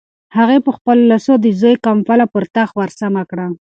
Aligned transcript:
هغې 0.37 0.57
په 0.65 0.71
خپلو 0.77 1.03
لاسو 1.11 1.33
د 1.39 1.45
زوی 1.59 1.75
کمپله 1.85 2.25
پر 2.33 2.43
تخت 2.55 2.73
ورسمه 2.75 3.21
کړه. 3.31 3.47